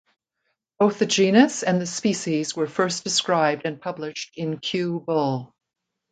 [0.79, 5.53] Both the genus and the species were first described and published in Kew Bull.